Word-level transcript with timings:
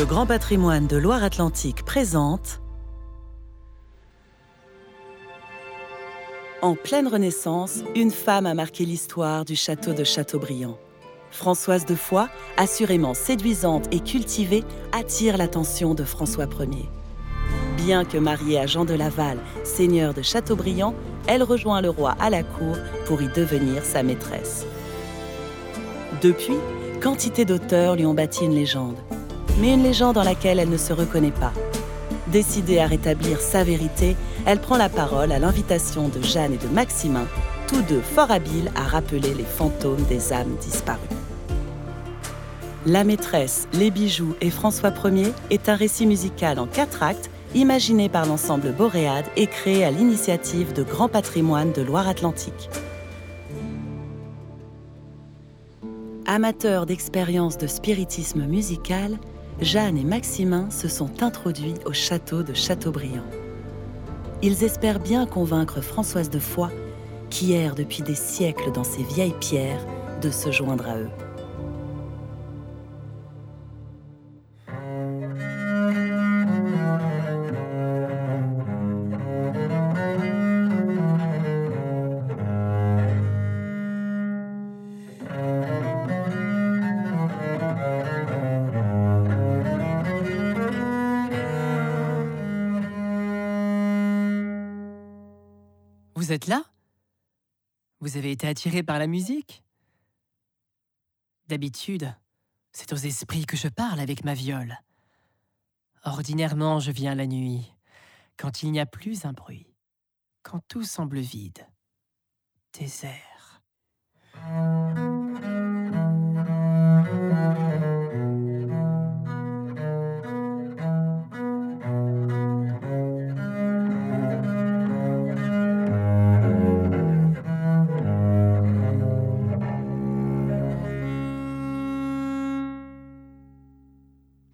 Le 0.00 0.06
Grand 0.06 0.24
Patrimoine 0.24 0.86
de 0.86 0.96
Loire-Atlantique 0.96 1.84
présente 1.84 2.62
En 6.62 6.74
pleine 6.74 7.06
Renaissance, 7.06 7.80
une 7.94 8.10
femme 8.10 8.46
a 8.46 8.54
marqué 8.54 8.86
l'histoire 8.86 9.44
du 9.44 9.56
château 9.56 9.92
de 9.92 10.02
Châteaubriand. 10.02 10.78
Françoise 11.30 11.84
de 11.84 11.94
Foix, 11.94 12.30
assurément 12.56 13.12
séduisante 13.12 13.92
et 13.92 14.00
cultivée, 14.00 14.64
attire 14.92 15.36
l'attention 15.36 15.92
de 15.92 16.04
François 16.04 16.46
Ier. 16.46 16.88
Bien 17.76 18.06
que 18.06 18.16
mariée 18.16 18.58
à 18.58 18.66
Jean 18.66 18.86
de 18.86 18.94
Laval, 18.94 19.36
seigneur 19.64 20.14
de 20.14 20.22
Châteaubriand, 20.22 20.94
elle 21.26 21.42
rejoint 21.42 21.82
le 21.82 21.90
roi 21.90 22.16
à 22.20 22.30
la 22.30 22.42
cour 22.42 22.78
pour 23.04 23.20
y 23.20 23.28
devenir 23.28 23.84
sa 23.84 24.02
maîtresse. 24.02 24.64
Depuis, 26.22 26.56
quantité 27.02 27.44
d'auteurs 27.44 27.96
lui 27.96 28.06
ont 28.06 28.14
bâti 28.14 28.46
une 28.46 28.54
légende, 28.54 28.96
mais 29.60 29.74
une 29.74 29.82
légende 29.82 30.14
dans 30.14 30.22
laquelle 30.22 30.58
elle 30.58 30.70
ne 30.70 30.76
se 30.76 30.92
reconnaît 30.92 31.30
pas. 31.30 31.52
Décidée 32.28 32.78
à 32.78 32.86
rétablir 32.86 33.40
sa 33.40 33.64
vérité, 33.64 34.16
elle 34.46 34.60
prend 34.60 34.76
la 34.76 34.88
parole 34.88 35.32
à 35.32 35.38
l'invitation 35.38 36.08
de 36.08 36.22
Jeanne 36.22 36.54
et 36.54 36.58
de 36.58 36.72
Maximin, 36.72 37.26
tous 37.66 37.82
deux 37.82 38.00
fort 38.00 38.30
habiles 38.30 38.70
à 38.74 38.82
rappeler 38.82 39.34
les 39.34 39.44
fantômes 39.44 40.04
des 40.08 40.32
âmes 40.32 40.56
disparues. 40.60 41.00
La 42.86 43.04
maîtresse, 43.04 43.68
les 43.74 43.90
bijoux 43.90 44.34
et 44.40 44.48
François 44.50 44.92
Ier 45.04 45.32
est 45.50 45.68
un 45.68 45.74
récit 45.74 46.06
musical 46.06 46.58
en 46.58 46.66
quatre 46.66 47.02
actes 47.02 47.30
imaginé 47.54 48.08
par 48.08 48.26
l'ensemble 48.26 48.72
Boréade 48.72 49.26
et 49.36 49.46
créé 49.46 49.84
à 49.84 49.90
l'initiative 49.90 50.72
de 50.72 50.82
Grand 50.82 51.08
Patrimoine 51.08 51.72
de 51.72 51.82
Loire-Atlantique. 51.82 52.70
Amateurs 56.26 56.86
d'expériences 56.86 57.58
de 57.58 57.66
spiritisme 57.66 58.46
musical, 58.46 59.18
Jeanne 59.60 59.98
et 59.98 60.04
Maximin 60.04 60.70
se 60.70 60.88
sont 60.88 61.22
introduits 61.22 61.74
au 61.84 61.92
château 61.92 62.42
de 62.42 62.54
Châteaubriand. 62.54 63.26
Ils 64.42 64.64
espèrent 64.64 65.00
bien 65.00 65.26
convaincre 65.26 65.82
Françoise 65.82 66.30
de 66.30 66.38
Foix, 66.38 66.70
qui 67.28 67.52
erre 67.52 67.74
depuis 67.74 68.02
des 68.02 68.14
siècles 68.14 68.72
dans 68.72 68.84
ces 68.84 69.02
vieilles 69.02 69.36
pierres, 69.38 69.84
de 70.22 70.30
se 70.30 70.50
joindre 70.50 70.88
à 70.88 70.98
eux. 70.98 71.29
Vous 96.30 96.34
êtes 96.34 96.46
là? 96.46 96.62
Vous 97.98 98.16
avez 98.16 98.30
été 98.30 98.46
attiré 98.46 98.84
par 98.84 99.00
la 99.00 99.08
musique? 99.08 99.64
D'habitude, 101.48 102.14
c'est 102.70 102.92
aux 102.92 102.96
esprits 102.96 103.46
que 103.46 103.56
je 103.56 103.66
parle 103.66 103.98
avec 103.98 104.24
ma 104.24 104.32
viole. 104.32 104.78
Ordinairement, 106.04 106.78
je 106.78 106.92
viens 106.92 107.16
la 107.16 107.26
nuit, 107.26 107.74
quand 108.36 108.62
il 108.62 108.70
n'y 108.70 108.78
a 108.78 108.86
plus 108.86 109.24
un 109.24 109.32
bruit, 109.32 109.74
quand 110.44 110.60
tout 110.68 110.84
semble 110.84 111.18
vide, 111.18 111.66
désert. 112.78 113.60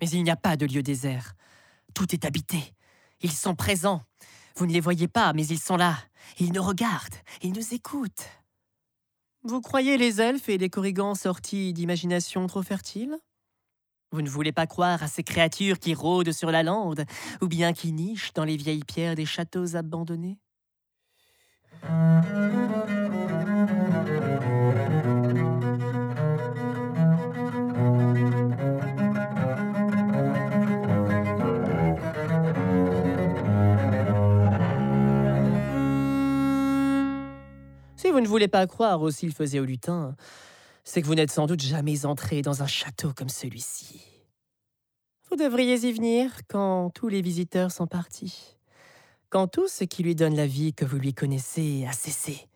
Mais 0.06 0.12
il 0.12 0.22
n'y 0.22 0.30
a 0.30 0.36
pas 0.36 0.56
de 0.56 0.66
lieu 0.66 0.84
désert. 0.84 1.34
Tout 1.92 2.14
est 2.14 2.24
habité. 2.24 2.74
Ils 3.22 3.32
sont 3.32 3.56
présents. 3.56 4.02
Vous 4.54 4.64
ne 4.64 4.72
les 4.72 4.78
voyez 4.78 5.08
pas, 5.08 5.32
mais 5.32 5.44
ils 5.44 5.58
sont 5.58 5.76
là. 5.76 5.98
Ils 6.38 6.52
nous 6.52 6.62
regardent. 6.62 7.16
Ils 7.42 7.52
nous 7.52 7.74
écoutent. 7.74 8.28
Vous 9.42 9.60
croyez 9.60 9.98
les 9.98 10.20
elfes 10.20 10.48
et 10.48 10.58
les 10.58 10.70
corrigans 10.70 11.16
sortis 11.16 11.72
d'imagination 11.72 12.46
trop 12.46 12.62
fertiles? 12.62 13.18
Vous 14.12 14.22
ne 14.22 14.30
voulez 14.30 14.52
pas 14.52 14.68
croire 14.68 15.02
à 15.02 15.08
ces 15.08 15.24
créatures 15.24 15.80
qui 15.80 15.92
rôdent 15.92 16.30
sur 16.30 16.52
la 16.52 16.62
lande, 16.62 17.04
ou 17.40 17.48
bien 17.48 17.72
qui 17.72 17.90
nichent 17.90 18.32
dans 18.32 18.44
les 18.44 18.56
vieilles 18.56 18.84
pierres 18.84 19.16
des 19.16 19.26
châteaux 19.26 19.74
abandonnés? 19.74 20.38
Vous 38.16 38.22
ne 38.22 38.28
voulez 38.28 38.48
pas 38.48 38.66
croire 38.66 39.02
au 39.02 39.10
s'il 39.10 39.30
faisait 39.30 39.60
au 39.60 39.66
lutin, 39.66 40.16
c'est 40.84 41.02
que 41.02 41.06
vous 41.06 41.14
n'êtes 41.14 41.30
sans 41.30 41.46
doute 41.46 41.60
jamais 41.60 42.06
entré 42.06 42.40
dans 42.40 42.62
un 42.62 42.66
château 42.66 43.12
comme 43.12 43.28
celui-ci. 43.28 44.00
Vous 45.28 45.36
devriez 45.36 45.74
y 45.86 45.92
venir 45.92 46.30
quand 46.48 46.88
tous 46.94 47.08
les 47.08 47.20
visiteurs 47.20 47.70
sont 47.70 47.86
partis, 47.86 48.56
quand 49.28 49.48
tout 49.48 49.68
ce 49.68 49.84
qui 49.84 50.02
lui 50.02 50.14
donne 50.14 50.34
la 50.34 50.46
vie 50.46 50.72
que 50.72 50.86
vous 50.86 50.96
lui 50.96 51.12
connaissez 51.12 51.84
a 51.86 51.92
cessé, 51.92 52.48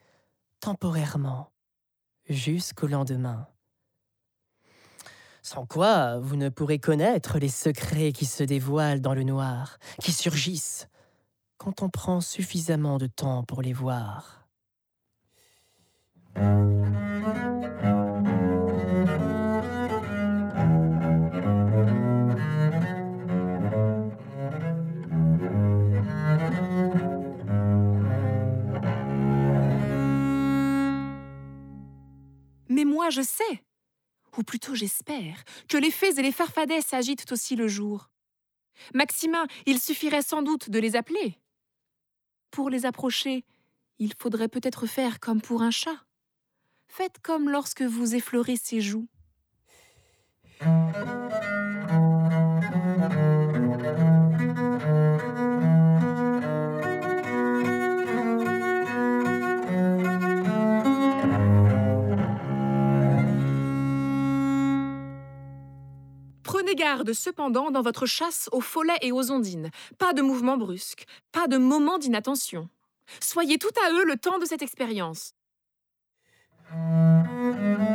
temporairement, 0.61 1.53
jusqu'au 2.27 2.87
lendemain. 2.87 3.47
Sans 5.43 5.67
quoi, 5.67 6.21
vous 6.21 6.37
ne 6.37 6.49
pourrez 6.49 6.79
connaître 6.79 7.39
les 7.39 7.51
secrets 7.51 8.13
qui 8.13 8.25
se 8.25 8.45
dévoilent 8.45 9.03
dans 9.03 9.15
le 9.15 9.25
noir, 9.25 9.77
qui 10.01 10.13
surgissent, 10.13 10.89
quand 11.59 11.83
on 11.83 11.91
prend 11.91 12.23
suffisamment 12.23 12.97
de 12.97 13.09
temps 13.09 13.45
pour 13.45 13.61
les 13.61 13.75
voir. 13.75 14.40
Mais 32.69 32.85
moi, 32.85 33.11
je 33.11 33.21
sais, 33.23 33.65
ou 34.39 34.43
plutôt 34.43 34.75
j'espère, 34.75 35.43
que 35.69 35.77
les 35.77 35.91
fées 35.91 36.19
et 36.19 36.23
les 36.23 36.33
farfadets 36.33 36.81
s'agitent 36.81 37.31
aussi 37.33 37.57
le 37.57 37.69
jour. 37.69 38.11
Maximin, 38.95 39.47
il 39.67 39.81
suffirait 39.81 40.23
sans 40.23 40.43
doute 40.43 40.71
de 40.71 40.79
les 40.79 40.97
appeler. 40.97 41.39
Pour 42.51 42.71
les 42.71 42.87
approcher, 42.87 43.45
il 43.99 44.15
faudrait 44.19 44.49
peut-être 44.49 44.87
faire 44.87 45.21
comme 45.21 45.43
pour 45.43 45.63
un 45.63 45.71
chat. 45.71 46.07
Faites 46.93 47.21
comme 47.23 47.49
lorsque 47.49 47.83
vous 47.83 48.17
effleurez 48.17 48.57
ses 48.57 48.81
joues. 48.81 49.07
Prenez 66.43 66.75
garde 66.75 67.13
cependant 67.13 67.71
dans 67.71 67.83
votre 67.83 68.05
chasse 68.07 68.49
aux 68.51 68.61
follets 68.61 68.99
et 69.01 69.13
aux 69.13 69.31
ondines. 69.31 69.71
Pas 69.97 70.13
de 70.13 70.23
mouvements 70.23 70.57
brusques, 70.57 71.07
pas 71.31 71.47
de 71.47 71.57
moments 71.57 71.99
d'inattention. 71.99 72.69
Soyez 73.23 73.59
tout 73.59 73.71
à 73.87 73.93
eux 73.93 74.05
le 74.05 74.17
temps 74.17 74.41
de 74.41 74.45
cette 74.45 74.63
expérience. 74.63 75.35
Mm-hmm. 76.73 77.90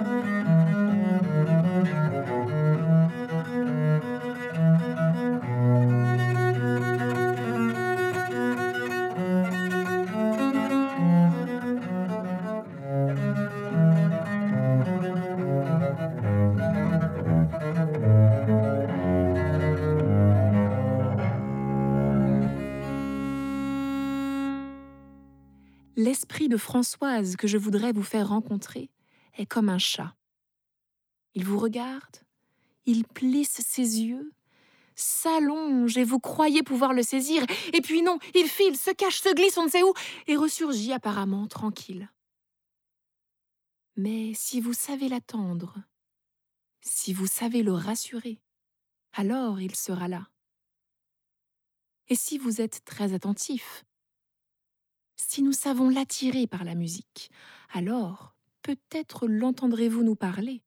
L'esprit 26.05 26.49
de 26.49 26.57
Françoise 26.57 27.35
que 27.35 27.47
je 27.47 27.57
voudrais 27.57 27.91
vous 27.91 28.03
faire 28.03 28.29
rencontrer 28.29 28.91
est 29.39 29.47
comme 29.47 29.69
un 29.69 29.79
chat. 29.79 30.15
Il 31.33 31.43
vous 31.43 31.57
regarde, 31.57 32.17
il 32.85 33.05
plisse 33.05 33.59
ses 33.65 34.01
yeux, 34.01 34.31
s'allonge 34.93 35.97
et 35.97 36.03
vous 36.03 36.19
croyez 36.19 36.61
pouvoir 36.61 36.93
le 36.93 37.01
saisir, 37.01 37.43
et 37.73 37.81
puis 37.81 38.03
non, 38.03 38.19
il 38.35 38.47
file, 38.47 38.77
se 38.77 38.91
cache, 38.91 39.19
se 39.19 39.33
glisse, 39.33 39.57
on 39.57 39.65
ne 39.65 39.69
sait 39.69 39.81
où, 39.81 39.93
et 40.27 40.35
ressurgit 40.35 40.93
apparemment 40.93 41.47
tranquille. 41.47 42.07
Mais 43.95 44.35
si 44.35 44.61
vous 44.61 44.73
savez 44.73 45.09
l'attendre, 45.09 45.75
si 46.81 47.13
vous 47.13 47.25
savez 47.25 47.63
le 47.63 47.73
rassurer, 47.73 48.39
alors 49.11 49.59
il 49.59 49.75
sera 49.75 50.07
là. 50.07 50.27
Et 52.09 52.15
si 52.15 52.37
vous 52.37 52.61
êtes 52.61 52.85
très 52.85 53.13
attentif, 53.13 53.85
si 55.15 55.41
nous 55.41 55.53
savons 55.53 55.89
l'attirer 55.89 56.47
par 56.47 56.63
la 56.63 56.75
musique, 56.75 57.31
alors 57.73 58.35
peut-être 58.62 59.27
l'entendrez-vous 59.27 60.03
nous 60.03 60.15
parler. 60.15 60.62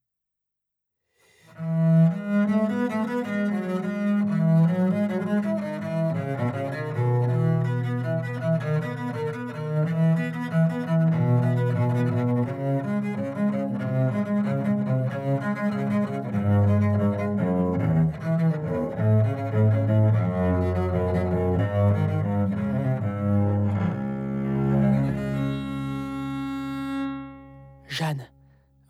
Jeanne, 27.99 28.31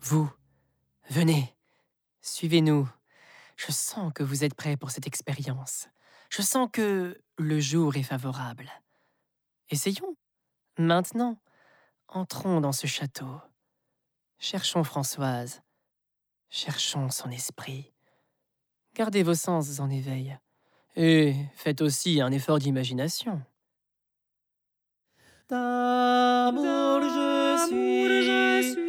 vous, 0.01 0.31
venez, 1.09 1.55
suivez-nous. 2.21 2.87
Je 3.55 3.71
sens 3.71 4.13
que 4.13 4.21
vous 4.21 4.43
êtes 4.43 4.53
prêt 4.53 4.77
pour 4.77 4.91
cette 4.91 5.07
expérience. 5.07 5.87
Je 6.29 6.43
sens 6.43 6.69
que 6.71 7.19
le 7.39 7.59
jour 7.59 7.95
est 7.95 8.03
favorable. 8.03 8.69
Essayons. 9.71 10.15
Maintenant, 10.77 11.39
entrons 12.07 12.61
dans 12.61 12.71
ce 12.71 12.85
château. 12.85 13.41
Cherchons 14.37 14.83
Françoise. 14.83 15.63
Cherchons 16.51 17.09
son 17.09 17.31
esprit. 17.31 17.91
Gardez 18.93 19.23
vos 19.23 19.33
sens 19.33 19.79
en 19.79 19.89
éveil. 19.89 20.37
Et 20.95 21.33
faites 21.55 21.81
aussi 21.81 22.21
un 22.21 22.31
effort 22.31 22.59
d'imagination. 22.59 23.41
D'amour 25.49 27.01
je 27.01 28.69
suis. 28.73 28.88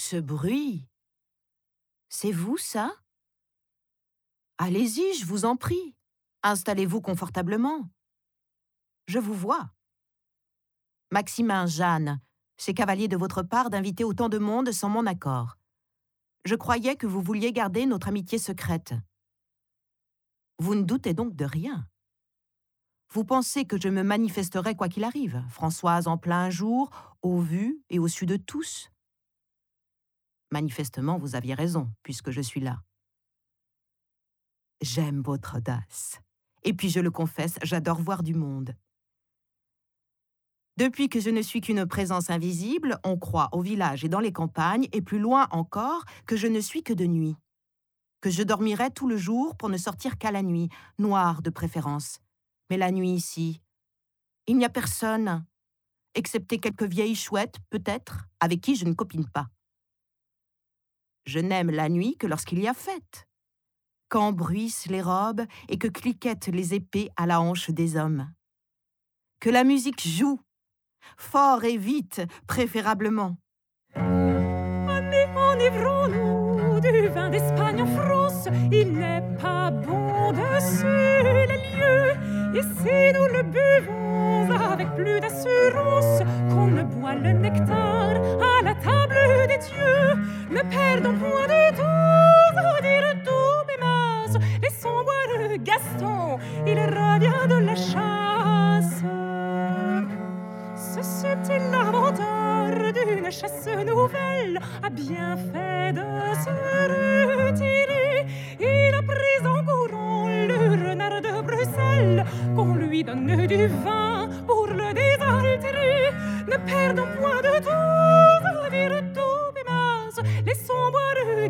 ce 0.00 0.16
bruit? 0.16 0.88
C'est 2.08 2.32
vous, 2.32 2.56
ça? 2.56 2.90
Allez-y, 4.58 5.14
je 5.14 5.26
vous 5.26 5.44
en 5.44 5.56
prie. 5.56 5.94
Installez-vous 6.42 7.00
confortablement. 7.02 7.88
Je 9.06 9.18
vous 9.18 9.34
vois. 9.34 9.70
Maximin, 11.10 11.66
Jeanne, 11.66 12.20
c'est 12.56 12.74
cavalier 12.74 13.08
de 13.08 13.16
votre 13.16 13.42
part 13.42 13.68
d'inviter 13.68 14.02
autant 14.04 14.28
de 14.28 14.38
monde 14.38 14.72
sans 14.72 14.88
mon 14.88 15.06
accord. 15.06 15.58
Je 16.44 16.54
croyais 16.54 16.96
que 16.96 17.06
vous 17.06 17.20
vouliez 17.20 17.52
garder 17.52 17.84
notre 17.84 18.08
amitié 18.08 18.38
secrète. 18.38 18.94
Vous 20.58 20.74
ne 20.74 20.82
doutez 20.82 21.12
donc 21.12 21.36
de 21.36 21.44
rien. 21.44 21.86
Vous 23.12 23.24
pensez 23.24 23.66
que 23.66 23.78
je 23.78 23.88
me 23.88 24.02
manifesterai 24.02 24.76
quoi 24.76 24.88
qu'il 24.88 25.04
arrive, 25.04 25.44
Françoise 25.50 26.06
en 26.06 26.16
plein 26.16 26.48
jour, 26.48 26.90
au 27.22 27.40
vu 27.40 27.82
et 27.90 27.98
au 27.98 28.08
su 28.08 28.24
de 28.24 28.36
tous 28.36 28.90
Manifestement, 30.50 31.18
vous 31.18 31.36
aviez 31.36 31.54
raison, 31.54 31.90
puisque 32.02 32.30
je 32.30 32.40
suis 32.40 32.60
là. 32.60 32.82
J'aime 34.80 35.22
votre 35.22 35.58
audace. 35.58 36.20
Et 36.64 36.74
puis, 36.74 36.90
je 36.90 37.00
le 37.00 37.10
confesse, 37.10 37.56
j'adore 37.62 38.00
voir 38.00 38.22
du 38.22 38.34
monde. 38.34 38.74
Depuis 40.76 41.08
que 41.08 41.20
je 41.20 41.30
ne 41.30 41.42
suis 41.42 41.60
qu'une 41.60 41.86
présence 41.86 42.30
invisible, 42.30 42.98
on 43.04 43.18
croit 43.18 43.50
au 43.52 43.60
village 43.60 44.04
et 44.04 44.08
dans 44.08 44.20
les 44.20 44.32
campagnes, 44.32 44.88
et 44.92 45.02
plus 45.02 45.18
loin 45.18 45.46
encore, 45.50 46.04
que 46.26 46.36
je 46.36 46.46
ne 46.46 46.60
suis 46.60 46.82
que 46.82 46.94
de 46.94 47.06
nuit. 47.06 47.36
Que 48.20 48.30
je 48.30 48.42
dormirai 48.42 48.90
tout 48.90 49.06
le 49.06 49.16
jour 49.16 49.56
pour 49.56 49.68
ne 49.68 49.76
sortir 49.76 50.18
qu'à 50.18 50.32
la 50.32 50.42
nuit, 50.42 50.68
noire 50.98 51.42
de 51.42 51.50
préférence. 51.50 52.20
Mais 52.70 52.76
la 52.76 52.90
nuit 52.92 53.12
ici, 53.12 53.60
il 54.46 54.56
n'y 54.56 54.64
a 54.64 54.70
personne, 54.70 55.44
excepté 56.14 56.58
quelques 56.58 56.84
vieilles 56.84 57.14
chouettes, 57.14 57.56
peut-être, 57.68 58.26
avec 58.40 58.60
qui 58.60 58.74
je 58.74 58.84
ne 58.84 58.94
copine 58.94 59.28
pas. 59.28 59.48
Je 61.24 61.38
n'aime 61.38 61.70
la 61.70 61.88
nuit 61.88 62.16
que 62.18 62.26
lorsqu'il 62.26 62.60
y 62.60 62.68
a 62.68 62.74
fête. 62.74 63.28
Quand 64.08 64.32
bruissent 64.32 64.86
les 64.86 65.02
robes 65.02 65.42
et 65.68 65.78
que 65.78 65.88
cliquettent 65.88 66.48
les 66.48 66.74
épées 66.74 67.10
à 67.16 67.26
la 67.26 67.40
hanche 67.40 67.70
des 67.70 67.96
hommes. 67.96 68.28
Que 69.38 69.50
la 69.50 69.64
musique 69.64 70.06
joue, 70.06 70.40
fort 71.16 71.64
et 71.64 71.76
vite, 71.76 72.22
préférablement. 72.46 73.36
Enivrons-nous 75.40 76.80
du 76.80 77.08
vin 77.08 77.30
d'Espagne 77.30 77.82
en 77.82 77.86
France. 77.86 78.48
Il 78.72 78.92
n'est 78.92 79.22
pas 79.40 79.70
bon 79.70 80.32
dessus 80.32 81.22
les 81.22 81.46
lieux. 81.46 82.12
Et 82.54 82.62
si 82.62 83.12
nous 83.14 83.28
le 83.28 83.42
buvons 83.42 84.50
avec 84.72 84.88
plus 84.96 85.20
d'assurance 85.20 86.22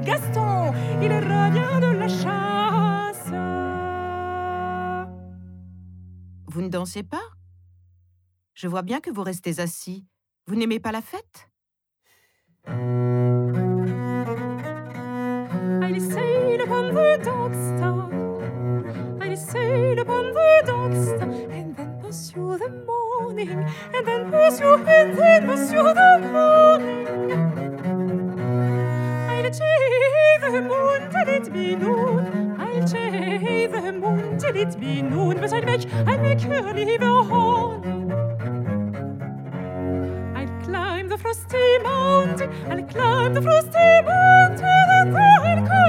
Gaston, 0.04 0.72
il 1.02 1.12
revient 1.12 1.80
de 1.80 1.90
la 1.98 2.08
chasse. 2.08 3.30
Vous 6.46 6.62
ne 6.62 6.68
dansez 6.68 7.02
pas? 7.02 7.22
Je 8.54 8.68
vois 8.68 8.82
bien 8.82 9.00
que 9.00 9.10
vous 9.10 9.22
restez 9.22 9.60
assis. 9.60 10.06
Vous 10.46 10.56
n'aimez 10.56 10.80
pas 10.80 10.92
la 10.92 11.00
fête? 11.00 11.48
I'll 15.82 16.00
sail 16.00 16.60
upon 16.60 16.92
the 16.92 17.18
dog 17.24 17.54
star. 17.54 18.10
I'll 19.20 19.36
sail 19.36 19.98
upon 19.98 20.32
the 20.32 20.62
dog 20.66 20.94
star. 20.94 21.28
And 21.50 21.74
then 21.76 21.98
pursue 22.00 22.58
the 22.58 22.70
morning. 22.86 23.64
And 23.94 24.06
then 24.06 24.30
pursue, 24.30 24.74
and 24.86 25.16
then 25.16 25.46
pursue 25.46 25.94
the 25.94 26.18
morning. 26.32 27.79
cei 29.52 30.60
muntelit 30.60 31.50
mi 31.52 31.74
nun, 31.76 32.56
al 32.58 32.84
cei 32.88 33.68
muntelit 33.92 34.78
mi 34.78 35.02
nun, 35.02 35.40
was 35.40 35.52
ein 35.52 35.66
Weg, 35.66 35.86
ein 36.06 36.22
Weg 36.22 36.40
für 36.40 36.72
liebe 36.72 37.06
Horn. 37.28 37.82
I'll 40.36 40.48
climb 40.64 41.08
the 41.08 41.18
frosty 41.18 41.78
mountain, 41.82 42.50
I'll 42.70 42.82
climb 42.84 43.34
the 43.34 43.42
frosty 43.42 44.02
mountain, 44.02 44.86
and 44.98 45.16
I'll 45.16 45.66
climb 45.66 45.79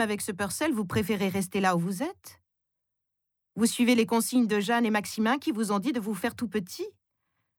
Avec 0.00 0.22
ce 0.22 0.32
Purcell, 0.32 0.72
vous 0.72 0.86
préférez 0.86 1.28
rester 1.28 1.60
là 1.60 1.76
où 1.76 1.78
vous 1.78 2.02
êtes? 2.02 2.40
Vous 3.54 3.66
suivez 3.66 3.94
les 3.94 4.06
consignes 4.06 4.46
de 4.46 4.58
Jeanne 4.58 4.86
et 4.86 4.90
Maximin 4.90 5.38
qui 5.38 5.52
vous 5.52 5.72
ont 5.72 5.78
dit 5.78 5.92
de 5.92 6.00
vous 6.00 6.14
faire 6.14 6.34
tout 6.34 6.48
petit? 6.48 6.86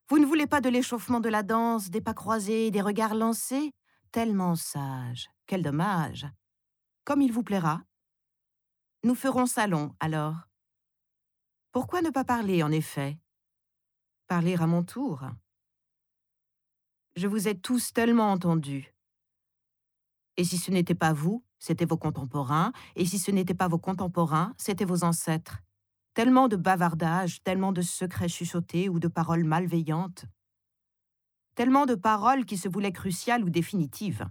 Vous 0.09 0.17
ne 0.17 0.25
voulez 0.25 0.47
pas 0.47 0.59
de 0.59 0.69
l'échauffement 0.69 1.19
de 1.19 1.29
la 1.29 1.43
danse, 1.43 1.91
des 1.91 2.01
pas 2.01 2.15
croisés, 2.15 2.71
des 2.71 2.81
regards 2.81 3.13
lancés? 3.13 3.71
Tellement 4.11 4.55
sage, 4.55 5.29
quel 5.45 5.61
dommage 5.61 6.25
Comme 7.03 7.21
il 7.21 7.31
vous 7.31 7.43
plaira. 7.43 7.83
Nous 9.03 9.15
ferons 9.15 9.45
salon, 9.45 9.95
alors. 9.99 10.35
Pourquoi 11.71 12.01
ne 12.01 12.09
pas 12.09 12.25
parler, 12.25 12.63
en 12.63 12.71
effet? 12.71 13.19
Parler 14.27 14.55
à 14.55 14.65
mon 14.65 14.83
tour. 14.83 15.23
Je 17.15 17.27
vous 17.27 17.47
ai 17.47 17.59
tous 17.59 17.93
tellement 17.93 18.31
entendus. 18.31 18.95
Et 20.37 20.43
si 20.43 20.57
ce 20.57 20.71
n'était 20.71 20.95
pas 20.95 21.13
vous, 21.13 21.45
c'était 21.61 21.85
vos 21.85 21.95
contemporains, 21.95 22.73
et 22.95 23.05
si 23.05 23.19
ce 23.19 23.29
n'était 23.29 23.53
pas 23.53 23.67
vos 23.67 23.77
contemporains, 23.77 24.53
c'était 24.57 24.83
vos 24.83 25.03
ancêtres. 25.03 25.59
Tellement 26.15 26.47
de 26.47 26.55
bavardages, 26.55 27.43
tellement 27.43 27.71
de 27.71 27.83
secrets 27.83 28.27
chuchotés 28.27 28.89
ou 28.89 28.99
de 28.99 29.07
paroles 29.07 29.43
malveillantes. 29.43 30.25
Tellement 31.53 31.85
de 31.85 31.93
paroles 31.93 32.45
qui 32.45 32.57
se 32.57 32.67
voulaient 32.67 32.91
cruciales 32.91 33.43
ou 33.43 33.51
définitives. 33.51 34.27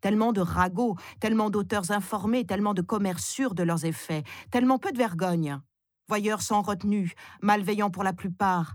Tellement 0.00 0.32
de 0.32 0.40
ragots, 0.40 0.96
tellement 1.20 1.50
d'auteurs 1.50 1.92
informés, 1.92 2.44
tellement 2.44 2.74
de 2.74 2.82
commerces 2.82 3.24
sûrs 3.24 3.54
de 3.54 3.62
leurs 3.62 3.84
effets, 3.84 4.24
tellement 4.50 4.78
peu 4.78 4.90
de 4.90 4.98
vergogne. 4.98 5.60
Voyeurs 6.08 6.42
sans 6.42 6.62
retenue, 6.62 7.14
malveillants 7.42 7.92
pour 7.92 8.02
la 8.02 8.12
plupart. 8.12 8.74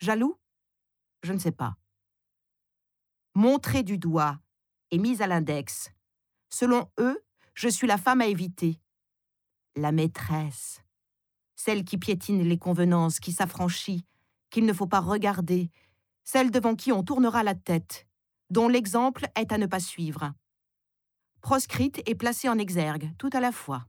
Jaloux? 0.00 0.36
Je 1.22 1.32
ne 1.32 1.38
sais 1.38 1.52
pas. 1.52 1.76
Montrés 3.36 3.84
du 3.84 3.96
doigt 3.96 4.40
et 4.90 4.98
mis 4.98 5.22
à 5.22 5.28
l'index. 5.28 5.92
Selon 6.52 6.90
eux, 7.00 7.24
je 7.54 7.68
suis 7.68 7.86
la 7.86 7.96
femme 7.96 8.20
à 8.20 8.26
éviter. 8.26 8.78
La 9.74 9.90
maîtresse. 9.90 10.82
Celle 11.56 11.84
qui 11.84 11.96
piétine 11.96 12.42
les 12.42 12.58
convenances, 12.58 13.20
qui 13.20 13.32
s'affranchit, 13.32 14.04
qu'il 14.50 14.66
ne 14.66 14.72
faut 14.72 14.86
pas 14.86 15.00
regarder. 15.00 15.70
Celle 16.24 16.50
devant 16.50 16.76
qui 16.76 16.92
on 16.92 17.02
tournera 17.02 17.42
la 17.42 17.54
tête, 17.54 18.06
dont 18.50 18.68
l'exemple 18.68 19.26
est 19.34 19.50
à 19.50 19.58
ne 19.58 19.66
pas 19.66 19.80
suivre. 19.80 20.32
Proscrite 21.40 22.02
et 22.06 22.14
placée 22.14 22.48
en 22.48 22.58
exergue, 22.58 23.12
tout 23.16 23.30
à 23.32 23.40
la 23.40 23.50
fois. 23.50 23.86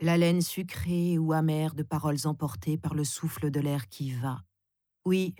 L'haleine 0.00 0.40
sucrée 0.40 1.18
ou 1.18 1.32
amère 1.32 1.74
de 1.74 1.82
paroles 1.82 2.26
emportées 2.26 2.78
par 2.78 2.94
le 2.94 3.04
souffle 3.04 3.50
de 3.50 3.60
l'air 3.60 3.88
qui 3.88 4.12
va. 4.12 4.42
Oui, 5.04 5.34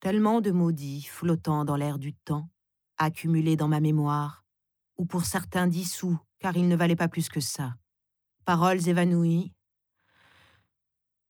tellement 0.00 0.40
de 0.40 0.50
maudits 0.50 1.04
flottant 1.04 1.64
dans 1.64 1.76
l'air 1.76 1.98
du 1.98 2.12
temps, 2.12 2.48
accumulés 2.98 3.56
dans 3.56 3.68
ma 3.68 3.80
mémoire, 3.80 4.44
ou 4.96 5.06
pour 5.06 5.24
certains 5.24 5.66
dissous, 5.66 6.18
car 6.38 6.56
ils 6.56 6.68
ne 6.68 6.76
valaient 6.76 6.96
pas 6.96 7.08
plus 7.08 7.28
que 7.28 7.40
ça. 7.40 7.74
Paroles 8.44 8.88
évanouies, 8.88 9.52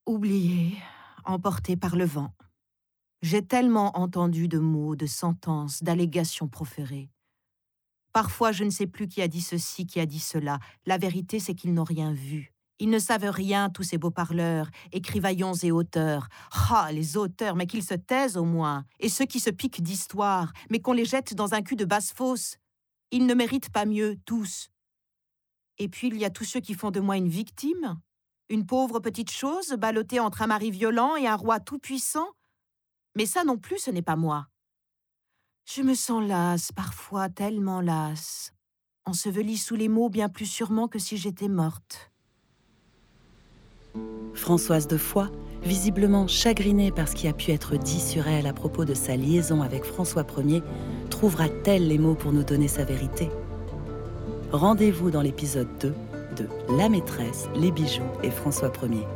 oubliées, 0.06 0.76
emportées 1.24 1.76
par 1.76 1.96
le 1.96 2.04
vent. 2.04 2.32
J'ai 3.22 3.44
tellement 3.44 3.96
entendu 3.98 4.48
de 4.48 4.58
mots, 4.58 4.94
de 4.94 5.06
sentences, 5.06 5.82
d'allégations 5.82 6.48
proférées. 6.48 7.10
Parfois, 8.12 8.52
je 8.52 8.64
ne 8.64 8.70
sais 8.70 8.86
plus 8.86 9.08
qui 9.08 9.20
a 9.20 9.28
dit 9.28 9.40
ceci, 9.40 9.86
qui 9.86 10.00
a 10.00 10.06
dit 10.06 10.20
cela. 10.20 10.58
La 10.86 10.96
vérité, 10.96 11.38
c'est 11.40 11.54
qu'ils 11.54 11.74
n'ont 11.74 11.84
rien 11.84 12.12
vu. 12.12 12.55
Ils 12.78 12.90
ne 12.90 12.98
savent 12.98 13.30
rien, 13.30 13.70
tous 13.70 13.82
ces 13.82 13.96
beaux 13.96 14.10
parleurs, 14.10 14.68
écrivaillons 14.92 15.54
et 15.54 15.72
auteurs. 15.72 16.28
Ah, 16.70 16.90
les 16.92 17.16
auteurs, 17.16 17.56
mais 17.56 17.66
qu'ils 17.66 17.84
se 17.84 17.94
taisent 17.94 18.36
au 18.36 18.44
moins. 18.44 18.84
Et 19.00 19.08
ceux 19.08 19.24
qui 19.24 19.40
se 19.40 19.50
piquent 19.50 19.82
d'histoire, 19.82 20.52
mais 20.70 20.80
qu'on 20.80 20.92
les 20.92 21.06
jette 21.06 21.34
dans 21.34 21.54
un 21.54 21.62
cul 21.62 21.76
de 21.76 21.86
basse-fosse. 21.86 22.56
Ils 23.10 23.26
ne 23.26 23.34
méritent 23.34 23.70
pas 23.70 23.86
mieux, 23.86 24.16
tous. 24.26 24.68
Et 25.78 25.88
puis 25.88 26.08
il 26.08 26.16
y 26.16 26.24
a 26.24 26.30
tous 26.30 26.44
ceux 26.44 26.60
qui 26.60 26.74
font 26.74 26.90
de 26.90 27.00
moi 27.00 27.16
une 27.16 27.28
victime, 27.28 28.00
une 28.48 28.66
pauvre 28.66 29.00
petite 29.00 29.30
chose 29.30 29.72
ballottée 29.72 30.20
entre 30.20 30.42
un 30.42 30.46
mari 30.46 30.70
violent 30.70 31.16
et 31.16 31.26
un 31.26 31.36
roi 31.36 31.60
tout-puissant. 31.60 32.28
Mais 33.14 33.26
ça 33.26 33.44
non 33.44 33.56
plus, 33.56 33.78
ce 33.78 33.90
n'est 33.90 34.02
pas 34.02 34.16
moi. 34.16 34.48
Je 35.64 35.82
me 35.82 35.94
sens 35.94 36.26
lasse, 36.26 36.72
parfois 36.72 37.28
tellement 37.28 37.80
lasse, 37.80 38.52
ensevelie 39.04 39.58
sous 39.58 39.74
les 39.74 39.88
mots 39.88 40.10
bien 40.10 40.28
plus 40.28 40.46
sûrement 40.46 40.88
que 40.88 40.98
si 40.98 41.16
j'étais 41.16 41.48
morte. 41.48 42.12
Françoise 44.34 44.86
de 44.86 44.96
Foix, 44.96 45.30
visiblement 45.62 46.28
chagrinée 46.28 46.92
par 46.92 47.08
ce 47.08 47.14
qui 47.14 47.28
a 47.28 47.32
pu 47.32 47.50
être 47.50 47.76
dit 47.76 48.00
sur 48.00 48.28
elle 48.28 48.46
à 48.46 48.52
propos 48.52 48.84
de 48.84 48.94
sa 48.94 49.16
liaison 49.16 49.62
avec 49.62 49.84
François 49.84 50.24
Ier, 50.38 50.62
trouvera-t-elle 51.10 51.88
les 51.88 51.98
mots 51.98 52.14
pour 52.14 52.32
nous 52.32 52.44
donner 52.44 52.68
sa 52.68 52.84
vérité? 52.84 53.28
Rendez-vous 54.52 55.10
dans 55.10 55.22
l'épisode 55.22 55.68
2 55.80 55.94
de 56.36 56.48
La 56.76 56.88
maîtresse, 56.88 57.48
les 57.56 57.70
bijoux 57.70 58.02
et 58.22 58.30
François 58.30 58.70
Ier. 58.82 59.06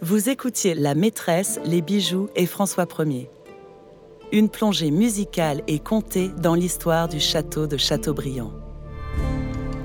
Vous 0.00 0.28
écoutiez 0.28 0.74
La 0.74 0.94
maîtresse, 0.94 1.60
les 1.64 1.82
bijoux 1.82 2.28
et 2.34 2.46
François 2.46 2.86
Ier. 2.98 3.30
Une 4.32 4.48
plongée 4.48 4.90
musicale 4.90 5.62
et 5.66 5.78
contée 5.78 6.30
dans 6.38 6.54
l'histoire 6.54 7.08
du 7.08 7.20
château 7.20 7.66
de 7.66 7.76
Châteaubriand. 7.76 8.52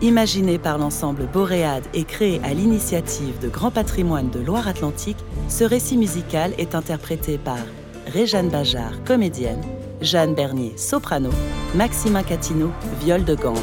Imaginé 0.03 0.57
par 0.57 0.77
l'ensemble 0.77 1.29
Boréade 1.31 1.86
et 1.93 2.03
créé 2.03 2.41
à 2.43 2.53
l'initiative 2.53 3.39
de 3.39 3.48
Grand 3.48 3.72
Patrimoine 3.72 4.29
de 4.29 4.41
Loire-Atlantique, 4.41 5.24
ce 5.48 5.63
récit 5.63 5.95
musical 5.95 6.51
est 6.57 6.75
interprété 6.75 7.38
par 7.38 7.60
Réjeanne 8.07 8.50
Bajard, 8.50 9.01
comédienne, 9.05 9.62
Jeanne 10.01 10.36
Bernier, 10.36 10.74
soprano, 10.75 11.29
Maximin 11.74 12.24
Catino, 12.24 12.69
viol 13.00 13.24
de 13.24 13.33
gambe. 13.33 13.57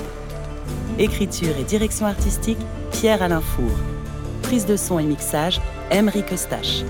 Écriture 0.98 1.54
et 1.60 1.64
direction 1.64 2.06
artistique, 2.06 2.56
Pierre-Alain 2.90 3.42
Four. 3.42 3.68
Prise 4.40 4.64
de 4.64 4.76
son 4.76 4.98
et 4.98 5.04
mixage, 5.04 5.60
Emery 5.90 6.24
Eustache. 6.32 6.84